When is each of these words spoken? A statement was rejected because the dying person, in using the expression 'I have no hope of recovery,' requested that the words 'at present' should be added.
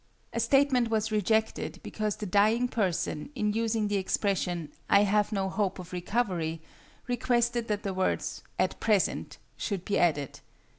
A 0.33 0.39
statement 0.39 0.89
was 0.89 1.11
rejected 1.11 1.79
because 1.83 2.15
the 2.15 2.25
dying 2.25 2.67
person, 2.67 3.29
in 3.35 3.53
using 3.53 3.87
the 3.87 3.97
expression 3.97 4.71
'I 4.89 5.03
have 5.03 5.31
no 5.31 5.47
hope 5.47 5.77
of 5.77 5.93
recovery,' 5.93 6.59
requested 7.05 7.67
that 7.67 7.83
the 7.83 7.93
words 7.93 8.41
'at 8.57 8.79
present' 8.79 9.37
should 9.57 9.85
be 9.85 9.99
added. 9.99 10.39